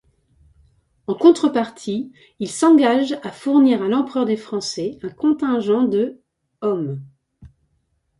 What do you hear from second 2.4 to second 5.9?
s’engage à fournir à l’empereur des Français un contingent